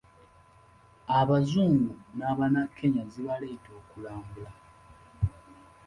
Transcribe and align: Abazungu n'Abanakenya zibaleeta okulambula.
Abazungu 1.19 1.93
n'Abanakenya 2.17 3.03
zibaleeta 3.13 3.69
okulambula. 3.79 4.51